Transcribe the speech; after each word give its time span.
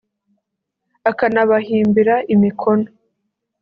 akanabahimbira 1.09 2.15
imikono 2.33 2.87